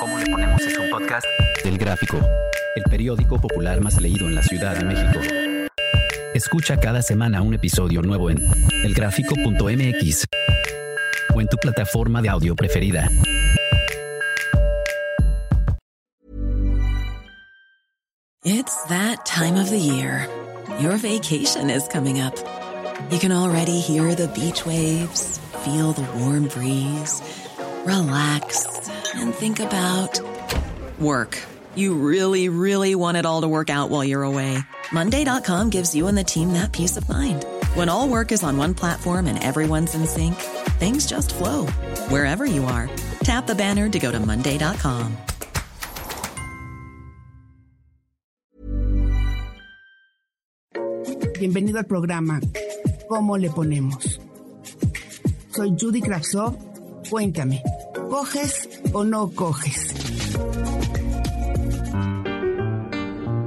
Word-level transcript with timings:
¿Cómo 0.00 0.18
le 0.18 0.26
ponemos 0.26 0.62
es 0.62 0.78
un 0.78 0.90
podcast? 0.90 1.26
Del 1.64 1.78
Gráfico, 1.78 2.18
el 2.76 2.84
periódico 2.84 3.40
popular 3.40 3.80
más 3.80 4.00
leído 4.00 4.26
en 4.26 4.34
la 4.34 4.42
Ciudad 4.42 4.76
de 4.76 4.84
México. 4.84 5.20
Escucha 6.34 6.78
cada 6.78 7.02
semana 7.02 7.42
un 7.42 7.54
episodio 7.54 8.02
nuevo 8.02 8.30
en 8.30 8.38
elgráfico.mx 8.84 10.24
o 11.34 11.40
en 11.40 11.48
tu 11.48 11.56
plataforma 11.56 12.22
de 12.22 12.28
audio 12.28 12.54
preferida. 12.54 13.10
It's 18.44 18.84
that 18.84 19.26
time 19.26 19.56
of 19.56 19.68
the 19.68 19.78
year. 19.78 20.28
Your 20.80 20.96
vacation 20.96 21.70
is 21.70 21.86
coming 21.88 22.20
up. 22.20 22.34
You 23.10 23.18
can 23.18 23.32
already 23.32 23.80
hear 23.80 24.14
the 24.14 24.28
beach 24.28 24.64
waves, 24.64 25.38
feel 25.64 25.92
the 25.92 26.06
warm 26.18 26.48
breeze, 26.48 27.20
relax, 27.88 28.66
and 29.14 29.34
think 29.34 29.60
about 29.60 30.20
work. 31.00 31.38
You 31.74 31.94
really, 31.94 32.50
really 32.50 32.94
want 32.94 33.16
it 33.16 33.24
all 33.24 33.40
to 33.40 33.48
work 33.48 33.70
out 33.70 33.88
while 33.88 34.04
you're 34.04 34.28
away. 34.28 34.58
Monday.com 34.92 35.70
gives 35.70 35.94
you 35.94 36.06
and 36.08 36.18
the 36.18 36.24
team 36.24 36.52
that 36.52 36.72
peace 36.72 36.98
of 36.98 37.08
mind. 37.08 37.46
When 37.74 37.88
all 37.88 38.08
work 38.08 38.30
is 38.30 38.42
on 38.44 38.58
one 38.58 38.74
platform 38.74 39.26
and 39.26 39.42
everyone's 39.42 39.94
in 39.94 40.06
sync, 40.06 40.34
things 40.78 41.06
just 41.06 41.34
flow 41.34 41.66
wherever 42.12 42.44
you 42.44 42.64
are. 42.64 42.90
Tap 43.20 43.46
the 43.46 43.54
banner 43.54 43.88
to 43.88 43.98
go 43.98 44.12
to 44.12 44.20
Monday.com. 44.20 45.16
Bienvenido 51.38 51.78
al 51.78 51.84
programa 51.84 52.40
¿Cómo 53.08 53.38
le 53.38 53.48
ponemos? 53.48 54.20
Soy 55.54 55.74
Judy 55.78 56.02
Kravsov. 56.02 56.67
Cuéntame, 57.10 57.62
¿coges 58.10 58.68
o 58.92 59.02
no 59.02 59.30
coges? 59.30 59.94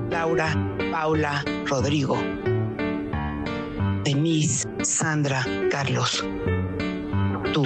Laura, 0.09 0.56
Paula, 0.92 1.44
Rodrigo, 1.68 2.18
Denise, 4.03 4.68
Sandra, 4.81 5.45
Carlos, 5.70 6.26
tú. 7.53 7.64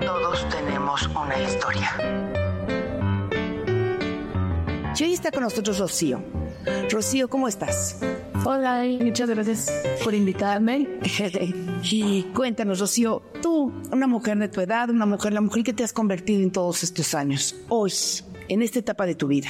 Todos 0.00 0.48
tenemos 0.48 1.06
una 1.08 1.38
historia. 1.38 1.90
Y 4.98 5.02
hoy 5.04 5.12
está 5.12 5.30
con 5.30 5.42
nosotros 5.42 5.78
Rocío. 5.78 6.35
Rocío, 6.90 7.28
¿cómo 7.28 7.48
estás? 7.48 8.00
Hola, 8.44 8.84
muchas 9.00 9.28
gracias 9.28 9.72
por 10.02 10.14
invitarme. 10.14 10.88
y 11.82 12.22
cuéntanos, 12.34 12.80
Rocío, 12.80 13.22
tú, 13.42 13.72
una 13.92 14.06
mujer 14.06 14.38
de 14.38 14.48
tu 14.48 14.60
edad, 14.60 14.90
una 14.90 15.06
mujer, 15.06 15.32
la 15.32 15.40
mujer 15.40 15.62
que 15.62 15.72
te 15.72 15.84
has 15.84 15.92
convertido 15.92 16.42
en 16.42 16.50
todos 16.50 16.82
estos 16.82 17.14
años, 17.14 17.56
hoy, 17.68 17.92
en 18.48 18.62
esta 18.62 18.78
etapa 18.78 19.06
de 19.06 19.14
tu 19.14 19.26
vida, 19.26 19.48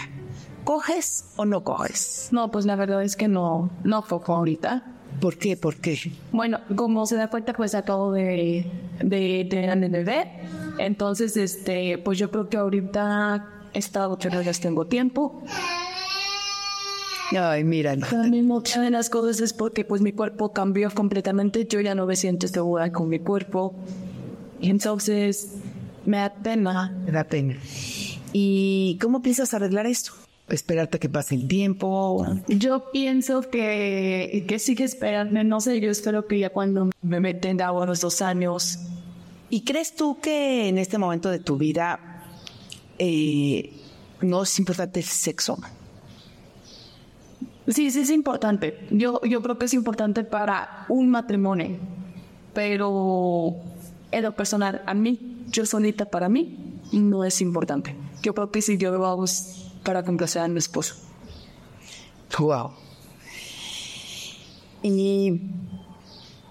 ¿coges 0.64 1.26
o 1.36 1.44
no 1.44 1.64
coges? 1.64 2.28
No, 2.32 2.50
pues 2.50 2.66
la 2.66 2.76
verdad 2.76 3.02
es 3.02 3.16
que 3.16 3.28
no, 3.28 3.70
no 3.84 4.02
cojo 4.02 4.34
ahorita. 4.34 4.92
¿Por 5.20 5.38
qué? 5.38 5.56
¿Por 5.56 5.76
qué? 5.76 6.12
Bueno, 6.32 6.60
como 6.74 7.06
se 7.06 7.16
da 7.16 7.28
cuenta, 7.28 7.54
pues 7.54 7.74
acabo 7.74 8.12
de, 8.12 8.70
de 9.02 9.46
tener 9.48 9.82
el 9.82 9.90
bebé. 9.90 10.40
Entonces, 10.78 11.36
este, 11.36 11.96
pues 11.98 12.18
yo 12.18 12.30
creo 12.30 12.48
que 12.50 12.58
ahorita 12.58 13.48
he 13.72 13.78
estado 13.78 14.18
horas 14.32 14.60
tengo 14.60 14.86
tiempo. 14.86 15.42
Ay, 17.32 17.64
mira. 17.64 17.96
También 17.96 18.46
muchas 18.46 18.82
de 18.82 18.90
las 18.90 19.10
cosas 19.10 19.40
es 19.40 19.52
porque 19.52 19.84
pues 19.84 20.00
mi 20.02 20.12
cuerpo 20.12 20.52
cambió 20.52 20.90
completamente. 20.90 21.66
Yo 21.66 21.80
ya 21.80 21.94
no 21.94 22.06
me 22.06 22.16
siento 22.16 22.46
segura 22.48 22.92
con 22.92 23.08
mi 23.08 23.18
cuerpo. 23.18 23.74
Y 24.60 24.70
entonces 24.70 25.52
me 26.04 26.18
da 26.18 26.32
pena. 26.34 26.96
Me 27.04 27.12
da 27.12 27.24
pena. 27.24 27.56
¿Y 28.32 28.98
cómo 29.00 29.22
piensas 29.22 29.54
arreglar 29.54 29.86
esto? 29.86 30.12
¿Esperarte 30.48 31.00
que 31.00 31.08
pase 31.08 31.34
el 31.34 31.48
tiempo? 31.48 32.24
Yo 32.46 32.92
pienso 32.92 33.40
que, 33.42 34.44
que 34.46 34.58
sí 34.58 34.76
que 34.76 34.84
esperarme. 34.84 35.42
No 35.42 35.60
sé, 35.60 35.80
yo 35.80 35.90
espero 35.90 36.26
que 36.26 36.38
ya 36.38 36.50
cuando 36.50 36.90
me 37.02 37.20
meten 37.20 37.56
de 37.56 37.64
agua 37.64 37.86
los 37.86 38.00
dos 38.00 38.22
años. 38.22 38.78
¿Y 39.50 39.62
crees 39.62 39.94
tú 39.96 40.18
que 40.20 40.68
en 40.68 40.78
este 40.78 40.98
momento 40.98 41.30
de 41.30 41.40
tu 41.40 41.56
vida 41.56 42.24
eh, 42.98 43.72
no 44.20 44.44
es 44.44 44.58
importante 44.58 45.00
el 45.00 45.06
sexo? 45.06 45.58
Sí, 47.68 47.90
sí 47.90 48.00
es 48.00 48.10
importante. 48.10 48.86
Yo, 48.90 49.20
yo 49.22 49.42
creo 49.42 49.58
que 49.58 49.66
es 49.66 49.74
importante 49.74 50.22
para 50.24 50.86
un 50.88 51.08
matrimonio, 51.10 51.78
pero 52.54 53.56
en 54.12 54.22
lo 54.22 54.34
personal, 54.34 54.82
a 54.86 54.94
mí, 54.94 55.44
yo 55.48 55.66
solita 55.66 56.06
para 56.06 56.28
mí, 56.28 56.78
no 56.92 57.24
es 57.24 57.40
importante. 57.40 57.96
Yo 58.22 58.34
creo 58.34 58.50
que 58.50 58.62
si 58.62 58.78
yo 58.78 58.92
lo 58.92 59.06
hago 59.06 59.24
para 59.82 60.04
complacer 60.04 60.42
a 60.42 60.48
mi 60.48 60.58
esposo. 60.58 60.94
Wow. 62.38 62.72
Y 64.82 65.40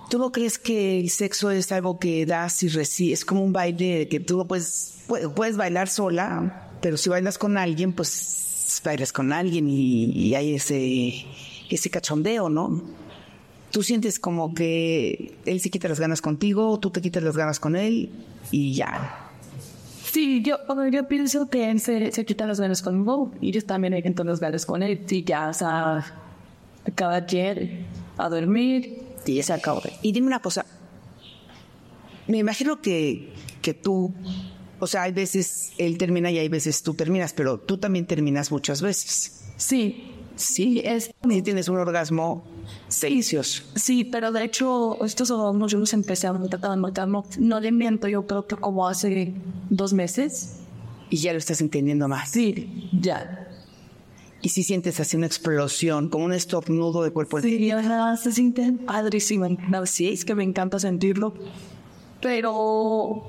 tú 0.10 0.18
no 0.18 0.32
crees 0.32 0.58
que 0.58 1.00
el 1.00 1.10
sexo 1.10 1.52
es 1.52 1.72
algo 1.72 2.00
que 2.00 2.26
das 2.26 2.64
y 2.64 2.70
recibes, 2.70 3.20
es 3.20 3.26
como 3.26 3.44
un 3.44 3.54
baile 3.54 4.08
que 4.10 4.20
tú 4.20 4.46
puedes, 4.48 4.98
puedes 5.36 5.56
bailar 5.58 5.88
sola, 5.88 6.70
pero 6.82 6.98
si 6.98 7.10
bailas 7.10 7.38
con 7.38 7.58
alguien, 7.58 7.94
pues 7.94 8.45
bailas 8.84 9.12
con 9.12 9.34
alguien 9.34 9.68
y, 9.70 10.34
hay 10.36 10.56
ese, 10.56 11.26
ese 11.70 11.90
cachondeo, 11.90 12.50
¿no? 12.50 12.82
Tú 13.72 13.84
sientes 13.84 14.20
como 14.20 14.54
que 14.54 15.36
él 15.46 15.60
se 15.60 15.70
quita 15.70 15.88
las 15.88 16.00
ganas 16.00 16.22
contigo, 16.22 16.80
tú 16.80 16.92
te 16.92 17.02
quitas 17.02 17.24
las 17.24 17.36
ganas 17.36 17.60
con 17.60 17.76
él 17.76 18.10
y 18.52 18.74
ya. 18.74 19.32
Sí, 20.04 20.42
yo, 20.42 20.60
yo 20.92 21.08
pienso 21.10 21.50
que 21.50 21.70
él 21.70 21.82
se, 21.82 22.10
quita 22.26 22.48
las 22.48 22.60
ganas 22.60 22.82
conmigo 22.82 23.34
y 23.42 23.52
yo 23.52 23.62
también 23.66 23.94
he 23.94 24.02
quitado 24.02 24.30
las 24.30 24.40
ganas 24.40 24.66
con 24.66 24.82
él. 24.82 25.06
Y 25.10 25.24
ya, 25.26 25.50
o 25.50 25.54
sea, 25.54 26.06
cada 26.96 27.20
día 27.20 27.54
a 28.18 28.30
dormir 28.30 29.04
y 29.26 29.44
se 29.44 29.52
acabó. 29.52 29.82
Y 30.02 30.14
dime 30.14 30.28
una 30.28 30.40
cosa, 30.40 30.66
me 32.28 32.38
imagino 32.38 32.82
que, 32.82 33.34
que 33.62 33.74
tú 33.74 34.14
o 34.80 34.88
sea, 34.88 35.04
hay 35.04 35.12
veces 35.12 35.72
él 35.78 35.98
termina 35.98 36.32
y 36.32 36.38
hay 36.38 36.50
veces 36.50 36.84
tú 36.84 36.94
terminas, 36.94 37.34
pero 37.34 37.60
tú 37.60 37.78
también 37.78 38.06
terminas 38.06 38.52
muchas 38.52 38.82
veces. 38.82 39.44
Sí, 39.58 40.12
sí, 40.36 40.82
es... 40.84 41.12
Y 41.30 41.42
tienes 41.42 41.70
un 41.70 41.78
orgasmo 41.78 42.44
delicioso. 43.02 43.64
Sí, 43.76 44.04
pero 44.04 44.32
de 44.32 44.44
hecho, 44.44 45.04
estos 45.06 45.32
orgasmos 45.32 45.72
yo 45.72 45.80
los 45.80 45.94
empecé 45.94 46.28
a 46.28 46.34
tratar 46.34 46.78
no 46.78 47.60
le 47.60 47.72
miento, 47.72 48.08
yo 48.08 48.26
creo 48.28 48.48
que 48.48 48.56
como 48.56 48.88
hace 48.88 49.34
dos 49.70 49.94
meses. 49.94 50.58
Y 51.10 51.18
ya 51.18 51.32
lo 51.32 51.40
estás 51.40 51.62
entendiendo 51.62 52.08
más. 52.08 52.32
Sí, 52.32 52.90
ya. 53.00 53.48
Y 54.42 54.50
si 54.50 54.64
sientes 54.64 55.00
así 55.00 55.18
una 55.18 55.26
explosión, 55.26 56.10
como 56.10 56.26
un 56.26 56.34
estornudo 56.34 57.02
de 57.02 57.12
cuerpo. 57.12 57.42
Sí, 57.42 57.72
se 58.22 58.32
siente 58.32 58.72
padrísimo. 58.86 59.48
sí, 59.86 60.10
es 60.10 60.26
que 60.26 60.36
me 60.36 60.44
encanta 60.44 60.78
sentirlo. 60.78 61.34
Pero 62.22 63.24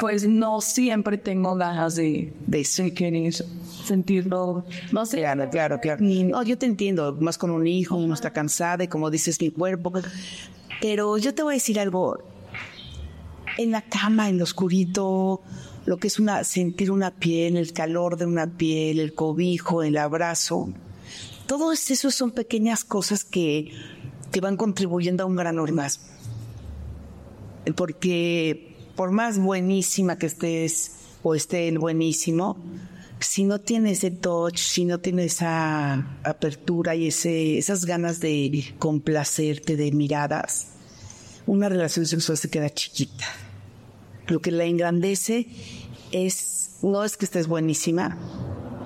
pues 0.00 0.26
no 0.26 0.62
siempre 0.62 1.18
tengo 1.18 1.54
ganas 1.56 1.94
de, 1.94 2.32
de 2.46 2.64
sentirlo, 2.64 4.64
no 4.92 5.04
sé. 5.04 5.18
Claro, 5.18 5.50
claro, 5.50 5.78
claro. 5.78 6.02
No, 6.02 6.42
yo 6.42 6.56
te 6.56 6.64
entiendo, 6.64 7.18
más 7.20 7.36
con 7.36 7.50
un 7.50 7.66
hijo, 7.66 7.96
uno 7.96 8.14
está 8.14 8.32
cansado 8.32 8.82
y 8.82 8.88
como 8.88 9.10
dices, 9.10 9.38
mi 9.40 9.50
cuerpo. 9.50 9.92
Pero 10.80 11.18
yo 11.18 11.34
te 11.34 11.42
voy 11.42 11.52
a 11.52 11.56
decir 11.56 11.78
algo, 11.78 12.18
en 13.58 13.72
la 13.72 13.82
cama, 13.82 14.30
en 14.30 14.38
lo 14.38 14.44
oscurito, 14.44 15.42
lo 15.84 15.98
que 15.98 16.06
es 16.06 16.18
una, 16.18 16.44
sentir 16.44 16.90
una 16.90 17.10
piel, 17.10 17.58
el 17.58 17.74
calor 17.74 18.16
de 18.16 18.24
una 18.24 18.46
piel, 18.46 19.00
el 19.00 19.12
cobijo, 19.12 19.82
el 19.82 19.98
abrazo, 19.98 20.72
todo 21.46 21.72
eso 21.72 22.10
son 22.10 22.30
pequeñas 22.30 22.84
cosas 22.84 23.24
que, 23.24 23.72
que 24.32 24.40
van 24.40 24.56
contribuyendo 24.56 25.24
a 25.24 25.26
un 25.26 25.36
gran 25.36 25.58
orgasmo. 25.58 26.06
Porque 27.76 28.69
por 29.00 29.12
más 29.12 29.38
buenísima 29.38 30.18
que 30.18 30.26
estés 30.26 30.92
o 31.22 31.34
esté 31.34 31.68
el 31.68 31.78
buenísimo, 31.78 32.58
si 33.18 33.44
no 33.44 33.58
tiene 33.58 33.92
ese 33.92 34.10
touch, 34.10 34.58
si 34.58 34.84
no 34.84 35.00
tiene 35.00 35.24
esa 35.24 36.18
apertura 36.22 36.94
y 36.94 37.06
ese, 37.06 37.56
esas 37.56 37.86
ganas 37.86 38.20
de 38.20 38.74
complacerte, 38.78 39.76
de 39.76 39.90
miradas, 39.92 40.72
una 41.46 41.70
relación 41.70 42.04
sexual 42.04 42.36
se 42.36 42.50
queda 42.50 42.68
chiquita. 42.68 43.24
Lo 44.26 44.42
que 44.42 44.50
la 44.50 44.64
engrandece 44.64 45.46
es, 46.12 46.72
no 46.82 47.02
es 47.02 47.16
que 47.16 47.24
estés 47.24 47.46
buenísima, 47.46 48.18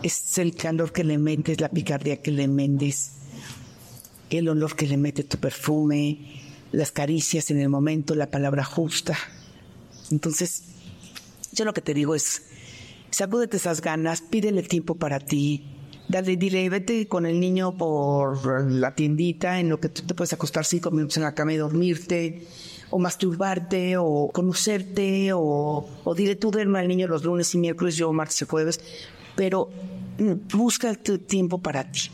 es 0.05 0.38
el 0.38 0.55
calor 0.55 0.93
que 0.93 1.02
le 1.02 1.19
metes, 1.19 1.61
la 1.61 1.70
picardía 1.70 2.22
que 2.22 2.31
le 2.31 2.46
metes, 2.46 3.14
el 4.31 4.49
olor 4.49 4.76
que 4.76 4.87
le 4.87 4.96
mete 4.96 5.25
tu 5.25 5.38
perfume, 5.38 6.40
las 6.70 6.93
caricias 6.93 7.50
en 7.50 7.58
el 7.58 7.69
momento, 7.69 8.14
la 8.14 8.31
palabra 8.31 8.62
justa. 8.62 9.19
Entonces, 10.10 10.64
yo 11.52 11.64
lo 11.64 11.72
que 11.72 11.80
te 11.80 11.94
digo 11.94 12.14
es, 12.14 12.42
sacúdete 13.10 13.56
esas 13.56 13.80
ganas, 13.80 14.20
pídele 14.20 14.62
tiempo 14.62 14.96
para 14.96 15.20
ti, 15.20 15.64
dale, 16.08 16.36
dile, 16.36 16.68
vete 16.68 17.08
con 17.08 17.26
el 17.26 17.40
niño 17.40 17.76
por 17.76 18.70
la 18.70 18.94
tiendita 18.94 19.60
en 19.60 19.68
lo 19.68 19.80
que 19.80 19.88
tú 19.88 20.02
te 20.02 20.14
puedes 20.14 20.32
acostar 20.32 20.64
cinco 20.64 20.90
minutos 20.90 21.16
en 21.16 21.22
la 21.22 21.34
cama 21.34 21.52
y 21.52 21.56
dormirte, 21.56 22.46
o 22.90 22.98
masturbarte, 22.98 23.96
o 23.96 24.30
conocerte, 24.32 25.32
o, 25.32 25.88
o 26.04 26.14
dile 26.14 26.36
tú 26.36 26.50
duerme 26.50 26.78
al 26.78 26.88
niño 26.88 27.08
los 27.08 27.24
lunes 27.24 27.54
y 27.54 27.58
miércoles, 27.58 27.96
yo 27.96 28.12
martes 28.12 28.42
y 28.42 28.44
jueves, 28.44 28.80
pero 29.34 29.70
mm, 30.18 30.56
busca 30.56 30.94
tu 30.94 31.18
tiempo 31.18 31.58
para 31.58 31.90
ti. 31.90 32.10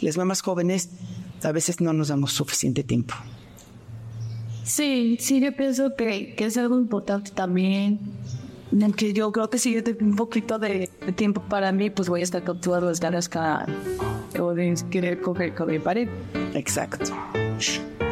Las 0.00 0.16
mamás 0.16 0.40
jóvenes 0.40 0.90
a 1.42 1.52
veces 1.52 1.80
no 1.80 1.92
nos 1.92 2.08
damos 2.08 2.32
suficiente 2.32 2.82
tiempo. 2.82 3.14
Sí, 4.64 5.16
sí, 5.20 5.40
yo 5.40 5.54
pienso 5.54 5.94
que, 5.94 6.34
que 6.34 6.46
es 6.46 6.56
algo 6.56 6.78
importante 6.78 7.30
también. 7.30 8.00
Que 8.96 9.12
yo 9.12 9.30
creo 9.30 9.48
que 9.50 9.58
si 9.58 9.72
yo 9.72 9.84
tengo 9.84 10.04
un 10.04 10.16
poquito 10.16 10.58
de, 10.58 10.88
tiempo 11.14 11.40
para 11.42 11.70
mí, 11.70 11.90
pues 11.90 12.08
voy 12.08 12.22
a 12.22 12.24
estar 12.24 12.42
con 12.42 12.60
todas 12.60 12.82
las 12.82 12.98
ganas 12.98 13.28
que 13.28 13.38
de 13.38 14.74
querer 14.90 15.20
coger 15.20 15.54
con 15.54 15.70
mi 15.70 15.78
pared. 15.78 16.08
Exacto. 16.54 17.14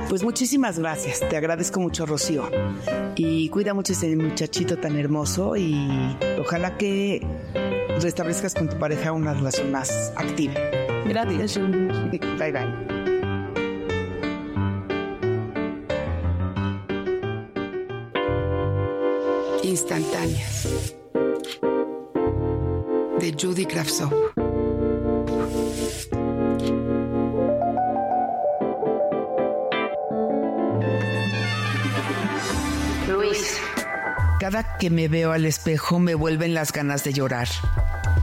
Pues 0.08 0.22
muchísimas 0.22 0.78
gracias, 0.78 1.20
te 1.28 1.36
agradezco 1.36 1.80
mucho 1.80 2.04
Rocío 2.04 2.50
y 3.16 3.48
cuida 3.48 3.72
mucho 3.72 3.92
ese 3.94 4.14
muchachito 4.14 4.76
tan 4.76 4.98
hermoso 4.98 5.56
y 5.56 5.88
ojalá 6.38 6.76
que 6.76 7.26
restablezcas 8.00 8.54
con 8.54 8.68
tu 8.68 8.78
pareja 8.78 9.12
una 9.12 9.32
relación 9.32 9.72
más 9.72 10.12
activa. 10.16 10.54
Gracias. 11.06 11.58
Bye 11.58 12.52
bye. 12.52 12.91
Instantáneas 19.72 20.68
de 23.18 23.32
Judy 23.32 23.64
Kravtsov. 23.64 24.12
Luis. 33.08 33.58
Cada 34.40 34.76
que 34.76 34.90
me 34.90 35.08
veo 35.08 35.32
al 35.32 35.46
espejo 35.46 35.98
me 35.98 36.14
vuelven 36.14 36.52
las 36.52 36.70
ganas 36.70 37.02
de 37.04 37.14
llorar. 37.14 37.48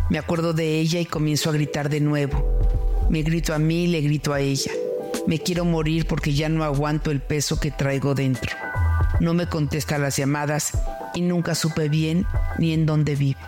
Me 0.09 0.19
acuerdo 0.19 0.53
de 0.53 0.79
ella 0.79 0.99
y 0.99 1.05
comienzo 1.05 1.49
a 1.49 1.53
gritar 1.53 1.89
de 1.89 1.99
nuevo. 1.99 2.59
Me 3.09 3.23
grito 3.23 3.55
a 3.55 3.57
mí 3.57 3.85
y 3.85 3.87
le 3.87 4.01
grito 4.01 4.33
a 4.33 4.39
ella. 4.39 4.71
Me 5.25 5.39
quiero 5.39 5.65
morir 5.65 6.05
porque 6.05 6.31
ya 6.31 6.47
no 6.47 6.63
aguanto 6.63 7.09
el 7.09 7.21
peso 7.21 7.59
que 7.59 7.71
traigo 7.71 8.13
dentro. 8.13 8.55
No 9.19 9.33
me 9.33 9.47
contesta 9.47 9.97
las 9.97 10.15
llamadas 10.15 10.73
y 11.19 11.21
nunca 11.21 11.53
supe 11.53 11.89
bien 11.89 12.25
ni 12.59 12.71
en 12.71 12.85
dónde 12.85 13.15
vive. 13.15 13.41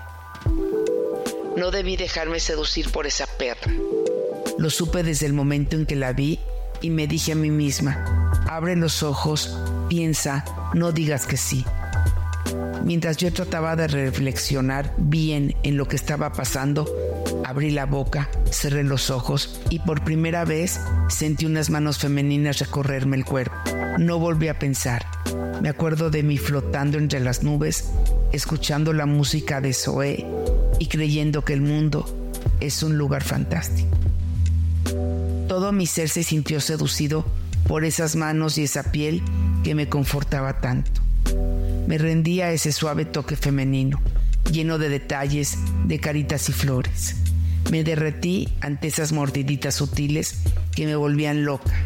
No 1.55 1.71
debí 1.71 1.95
dejarme 1.95 2.41
seducir 2.41 2.91
por 2.91 3.07
esa 3.07 3.25
perra. 3.37 3.71
Lo 4.57 4.69
supe 4.69 5.03
desde 5.03 5.25
el 5.25 5.31
momento 5.31 5.77
en 5.77 5.85
que 5.85 5.95
la 5.95 6.11
vi 6.11 6.41
y 6.81 6.89
me 6.89 7.07
dije 7.07 7.31
a 7.31 7.35
mí 7.35 7.49
misma, 7.49 8.33
abre 8.49 8.75
los 8.75 9.03
ojos, 9.03 9.57
piensa, 9.87 10.43
no 10.73 10.91
digas 10.91 11.25
que 11.25 11.37
sí. 11.37 11.63
Mientras 12.83 13.15
yo 13.15 13.31
trataba 13.31 13.77
de 13.77 13.87
reflexionar 13.87 14.93
bien 14.97 15.55
en 15.63 15.77
lo 15.77 15.87
que 15.87 15.95
estaba 15.95 16.33
pasando, 16.33 16.93
abrí 17.45 17.71
la 17.71 17.85
boca, 17.85 18.29
cerré 18.51 18.83
los 18.83 19.09
ojos 19.09 19.61
y 19.69 19.79
por 19.79 20.03
primera 20.03 20.43
vez 20.43 20.81
sentí 21.07 21.45
unas 21.45 21.69
manos 21.69 21.99
femeninas 21.99 22.59
recorrerme 22.59 23.15
el 23.15 23.23
cuerpo. 23.23 23.55
No 23.97 24.19
volví 24.19 24.49
a 24.49 24.59
pensar. 24.59 25.10
Me 25.61 25.69
acuerdo 25.69 26.09
de 26.09 26.23
mí 26.23 26.39
flotando 26.39 26.97
entre 26.97 27.19
las 27.19 27.43
nubes, 27.43 27.91
escuchando 28.31 28.93
la 28.93 29.05
música 29.05 29.61
de 29.61 29.73
Zoé 29.73 30.25
y 30.79 30.87
creyendo 30.87 31.45
que 31.45 31.53
el 31.53 31.61
mundo 31.61 32.31
es 32.59 32.81
un 32.81 32.97
lugar 32.97 33.23
fantástico. 33.23 33.95
Todo 35.47 35.71
mi 35.71 35.85
ser 35.85 36.09
se 36.09 36.23
sintió 36.23 36.61
seducido 36.61 37.27
por 37.67 37.85
esas 37.85 38.15
manos 38.15 38.57
y 38.57 38.63
esa 38.63 38.91
piel 38.91 39.21
que 39.63 39.75
me 39.75 39.87
confortaba 39.87 40.61
tanto. 40.61 40.99
Me 41.85 41.99
rendía 41.99 42.47
a 42.47 42.53
ese 42.53 42.71
suave 42.71 43.05
toque 43.05 43.35
femenino, 43.35 44.01
lleno 44.51 44.79
de 44.79 44.89
detalles, 44.89 45.59
de 45.85 45.99
caritas 45.99 46.49
y 46.49 46.53
flores. 46.53 47.17
Me 47.69 47.83
derretí 47.83 48.49
ante 48.61 48.87
esas 48.87 49.11
mordiditas 49.11 49.75
sutiles 49.75 50.41
que 50.75 50.87
me 50.87 50.95
volvían 50.95 51.45
loca. 51.45 51.85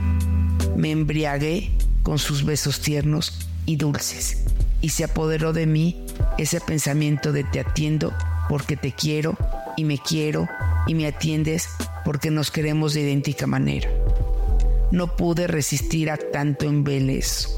Me 0.78 0.92
embriagué 0.92 1.74
con 2.04 2.20
sus 2.20 2.46
besos 2.46 2.80
tiernos 2.80 3.50
y 3.66 3.78
dulces, 3.78 4.44
y 4.82 4.90
se 4.90 5.04
apoderó 5.04 5.54
de 5.54 5.66
mí 5.66 6.06
ese 6.38 6.62
pensamiento 6.62 7.32
de 7.32 7.44
te 7.44 7.60
atiendo 7.60 8.14
porque 8.50 8.78
te 8.78 8.92
quiero 8.92 9.38
y 9.78 9.84
me 9.86 9.98
quiero 9.98 10.48
y 10.88 10.94
me 10.94 11.08
atiendes 11.08 11.70
porque 12.04 12.32
nos 12.32 12.52
queremos 12.52 12.94
de 12.94 13.02
idéntica 13.02 13.48
manera. 13.48 13.90
No 14.92 15.16
pude 15.16 15.48
resistir 15.48 16.12
a 16.12 16.18
tanto 16.18 16.66
embelezo. 16.66 17.50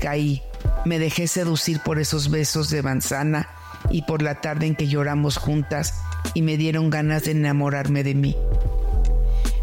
Caí, 0.00 0.42
me 0.84 0.98
dejé 0.98 1.28
seducir 1.28 1.80
por 1.80 1.98
esos 1.98 2.30
besos 2.30 2.70
de 2.70 2.82
manzana 2.82 3.48
y 3.90 4.02
por 4.02 4.22
la 4.22 4.40
tarde 4.40 4.66
en 4.66 4.74
que 4.74 4.88
lloramos 4.88 5.36
juntas 5.36 5.94
y 6.34 6.42
me 6.42 6.56
dieron 6.56 6.90
ganas 6.90 7.24
de 7.24 7.32
enamorarme 7.32 8.02
de 8.02 8.14
mí. 8.14 8.36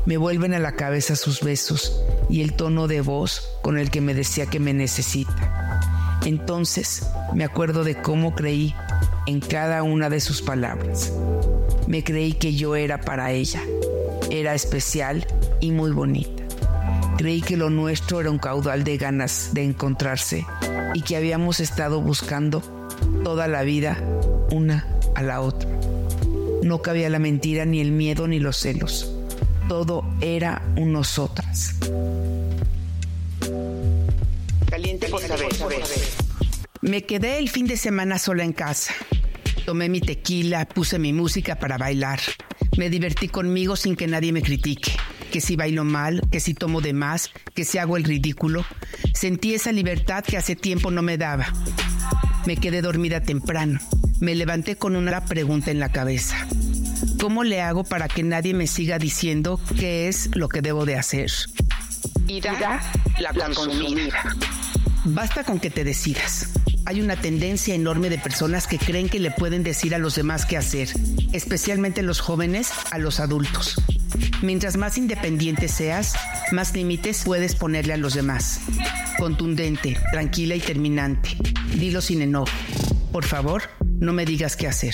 Me 0.05 0.17
vuelven 0.17 0.53
a 0.53 0.59
la 0.59 0.71
cabeza 0.71 1.15
sus 1.15 1.41
besos 1.41 2.01
y 2.29 2.41
el 2.41 2.53
tono 2.53 2.87
de 2.87 3.01
voz 3.01 3.57
con 3.61 3.77
el 3.77 3.91
que 3.91 3.99
me 3.99 4.13
decía 4.13 4.45
que 4.45 4.59
me 4.59 4.73
necesita. 4.73 5.56
Entonces 6.25 7.09
me 7.33 7.43
acuerdo 7.43 7.83
de 7.83 8.01
cómo 8.01 8.35
creí 8.35 8.75
en 9.25 9.39
cada 9.39 9.83
una 9.83 10.09
de 10.09 10.19
sus 10.19 10.41
palabras. 10.41 11.13
Me 11.87 12.03
creí 12.03 12.33
que 12.33 12.55
yo 12.55 12.75
era 12.75 12.99
para 13.01 13.31
ella. 13.31 13.61
Era 14.29 14.53
especial 14.53 15.25
y 15.59 15.71
muy 15.71 15.91
bonita. 15.91 16.43
Creí 17.17 17.41
que 17.41 17.57
lo 17.57 17.69
nuestro 17.69 18.21
era 18.21 18.29
un 18.29 18.37
caudal 18.37 18.83
de 18.83 18.97
ganas 18.97 19.49
de 19.53 19.63
encontrarse 19.63 20.45
y 20.93 21.01
que 21.01 21.15
habíamos 21.15 21.59
estado 21.59 22.01
buscando 22.01 22.61
toda 23.23 23.47
la 23.47 23.63
vida 23.63 23.97
una 24.51 24.87
a 25.15 25.23
la 25.23 25.41
otra. 25.41 25.69
No 26.63 26.81
cabía 26.81 27.09
la 27.09 27.19
mentira, 27.19 27.65
ni 27.65 27.79
el 27.79 27.91
miedo, 27.91 28.27
ni 28.27 28.39
los 28.39 28.57
celos 28.57 29.13
todo 29.67 30.05
era 30.21 30.61
un 30.77 30.93
nosotras. 30.93 31.75
Me 36.81 37.03
quedé 37.03 37.39
el 37.39 37.49
fin 37.49 37.67
de 37.67 37.77
semana 37.77 38.19
sola 38.19 38.43
en 38.43 38.53
casa. 38.53 38.93
Tomé 39.65 39.89
mi 39.89 39.99
tequila, 39.99 40.65
puse 40.65 40.99
mi 40.99 41.11
música 41.11 41.59
para 41.59 41.77
bailar. 41.77 42.19
Me 42.77 42.89
divertí 42.89 43.27
conmigo 43.27 43.75
sin 43.75 43.95
que 43.95 44.07
nadie 44.07 44.31
me 44.31 44.41
critique. 44.41 44.91
Que 45.31 45.41
si 45.41 45.55
bailo 45.55 45.83
mal, 45.83 46.21
que 46.31 46.39
si 46.39 46.53
tomo 46.53 46.79
de 46.79 46.93
más, 46.93 47.31
que 47.53 47.65
si 47.65 47.77
hago 47.77 47.97
el 47.97 48.03
ridículo. 48.03 48.65
Sentí 49.13 49.53
esa 49.55 49.71
libertad 49.71 50.23
que 50.23 50.37
hace 50.37 50.55
tiempo 50.55 50.91
no 50.91 51.01
me 51.01 51.17
daba. 51.17 51.51
Me 52.45 52.55
quedé 52.55 52.81
dormida 52.81 53.21
temprano. 53.21 53.79
Me 54.19 54.35
levanté 54.35 54.77
con 54.77 54.95
una 54.95 55.25
pregunta 55.25 55.71
en 55.71 55.79
la 55.79 55.91
cabeza. 55.91 56.47
¿Cómo 57.19 57.43
le 57.43 57.61
hago 57.61 57.83
para 57.83 58.07
que 58.07 58.23
nadie 58.23 58.53
me 58.53 58.67
siga 58.67 58.99
diciendo 58.99 59.59
qué 59.77 60.07
es 60.07 60.29
lo 60.35 60.47
que 60.47 60.61
debo 60.61 60.85
de 60.85 60.95
hacer? 60.95 61.31
Ida, 62.27 62.53
la, 62.59 62.81
la 63.19 63.33
consumida. 63.33 64.35
Basta 65.09 65.45
con 65.45 65.59
que 65.59 65.69
te 65.69 65.85
decidas. 65.85 66.49
Hay 66.85 66.99
una 66.99 67.15
tendencia 67.15 67.73
enorme 67.73 68.09
de 68.09 68.17
personas 68.17 68.67
que 68.67 68.77
creen 68.77 69.07
que 69.07 69.19
le 69.19 69.31
pueden 69.31 69.63
decir 69.63 69.95
a 69.95 69.99
los 69.99 70.15
demás 70.15 70.45
qué 70.45 70.57
hacer, 70.57 70.89
especialmente 71.31 72.01
los 72.01 72.19
jóvenes 72.19 72.71
a 72.91 72.97
los 72.97 73.21
adultos. 73.21 73.81
Mientras 74.41 74.75
más 74.75 74.97
independiente 74.97 75.69
seas, 75.69 76.13
más 76.51 76.73
límites 76.73 77.23
puedes 77.23 77.55
ponerle 77.55 77.93
a 77.93 77.97
los 77.97 78.15
demás. 78.15 78.59
Contundente, 79.17 79.97
tranquila 80.11 80.55
y 80.55 80.59
terminante. 80.59 81.37
Dilo 81.73 82.01
sin 82.01 82.21
enojo. 82.21 82.51
Por 83.13 83.23
favor, 83.23 83.63
no 83.99 84.11
me 84.11 84.25
digas 84.25 84.57
qué 84.57 84.67
hacer. 84.67 84.93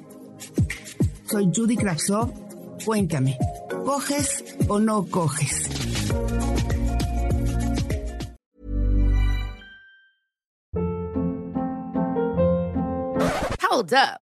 Soy 1.31 1.49
Judy 1.49 1.77
Kravtsov. 1.77 2.29
Cuéntame, 2.83 3.37
¿coges 3.85 4.43
o 4.67 4.79
no 4.79 5.05
coges? 5.05 5.69
Hold 13.61 13.93
up. 13.93 14.30